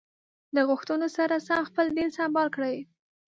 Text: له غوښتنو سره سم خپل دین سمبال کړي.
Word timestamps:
له 0.55 0.61
غوښتنو 0.69 1.07
سره 1.17 1.35
سم 1.47 1.61
خپل 1.69 1.85
دین 1.97 2.09
سمبال 2.17 2.47
کړي. 2.55 2.77